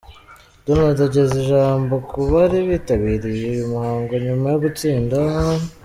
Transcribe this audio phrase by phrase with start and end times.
[0.65, 5.17] Ronaldo ageza ijambo ku bari bitabiriye uyu muhango nyuma yo gutsinda.